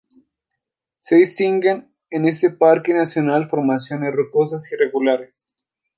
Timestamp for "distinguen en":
1.17-2.25